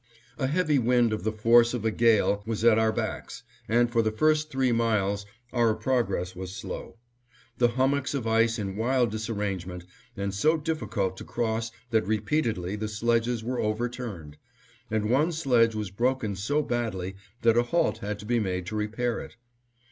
A 0.39 0.47
heavy 0.47 0.79
wind 0.79 1.13
of 1.13 1.23
the 1.23 1.31
force 1.31 1.75
of 1.75 1.85
a 1.85 1.91
gale 1.91 2.41
was 2.47 2.63
at 2.65 2.79
our 2.79 2.91
backs, 2.91 3.43
and 3.69 3.87
for 3.91 4.01
the 4.01 4.09
first 4.11 4.49
three 4.49 4.71
miles 4.71 5.27
our 5.53 5.75
progress 5.75 6.35
was 6.35 6.55
slow. 6.55 6.97
The 7.59 7.67
hummocks 7.67 8.15
of 8.15 8.25
ice 8.25 8.57
in 8.57 8.75
wild 8.77 9.11
disarrangement, 9.11 9.85
and 10.17 10.33
so 10.33 10.57
difficult 10.57 11.17
to 11.17 11.23
cross 11.23 11.69
that 11.91 12.07
repeatedly 12.07 12.75
the 12.75 12.87
sledges 12.87 13.43
were 13.43 13.59
overturned; 13.59 14.37
and 14.89 15.07
one 15.07 15.31
sledge 15.31 15.75
was 15.75 15.91
broken 15.91 16.35
so 16.35 16.63
badly 16.63 17.13
that 17.43 17.55
a 17.55 17.61
halt 17.61 17.99
had 17.99 18.17
to 18.21 18.25
be 18.25 18.39
made 18.39 18.65
to 18.65 18.75
repair 18.75 19.19
it. 19.19 19.35